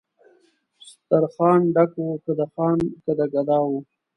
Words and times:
سترخان 0.89 1.59
ډک 1.75 1.91
و 2.03 2.07
که 2.23 2.31
د 2.39 2.41
خان 2.53 2.79
که 3.03 3.11
د 3.17 3.21
ګدا 3.33 3.57
وو 3.63 3.77